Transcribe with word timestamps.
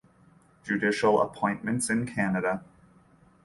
Judicial 0.63 1.21
Appointments 1.21 1.87
in 1.87 2.07
Canada 2.07 2.63